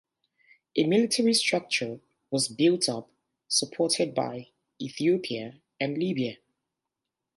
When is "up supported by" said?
2.89-4.47